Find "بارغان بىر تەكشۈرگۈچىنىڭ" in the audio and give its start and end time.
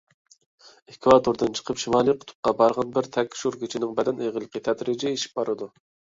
2.61-3.91